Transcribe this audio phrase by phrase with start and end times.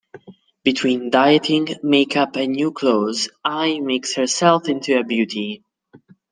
[0.63, 5.63] Between dieting, makeup and new clothes, Ai makes herself into a beauty.